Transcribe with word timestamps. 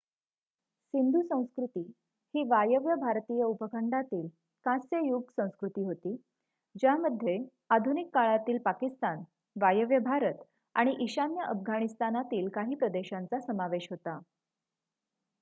सिंधू 0.93 1.21
संस्कृती 1.23 1.81
ही 2.33 2.43
वायव्य 2.43 2.95
भारतीय 2.95 3.43
उपखंडातील 3.43 4.27
कांस्य 4.65 5.01
युग 5.07 5.29
संस्कृती 5.31 5.83
होती 5.83 6.15
ज्यामध्ये 6.75 7.37
आधुनिक 7.69 8.09
काळातील 8.13 8.57
पाकिस्तान 8.57 9.23
वायव्य 9.55 9.99
भारत 10.01 10.43
आणि 10.75 10.95
ईशान्य 10.99 11.43
अफगाणिस्तानातील 11.43 12.49
काही 12.49 12.75
प्रदेशांचा 12.75 13.39
समावेश 13.41 13.87
होता 13.91 14.19